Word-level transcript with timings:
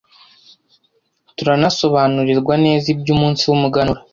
Turanasobanurirwa 1.37 2.53
neza 2.65 2.85
iby’umunsi 2.93 3.41
w’umuganura 3.49 3.99